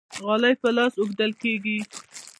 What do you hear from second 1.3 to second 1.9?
کیږي.